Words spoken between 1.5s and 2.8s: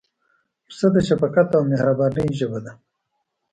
او مهربانۍ ژبه ده.